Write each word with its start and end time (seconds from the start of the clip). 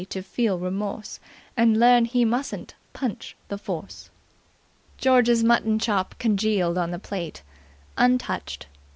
to 0.09 0.23
feel 0.23 0.57
remorse 0.57 1.19
and 1.55 1.79
learn 1.79 2.05
he 2.05 2.25
mustn't 2.25 2.73
punch 2.91 3.35
the 3.49 3.57
Force." 3.59 4.09
George's 4.97 5.43
mutton 5.43 5.77
chop 5.77 6.15
congealed 6.17 6.75
on 6.75 6.89
the 6.89 6.97
plate, 6.97 7.43
untouched. 7.99 8.65